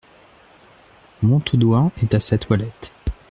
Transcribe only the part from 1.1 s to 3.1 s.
Montaudoin est à sa toilette.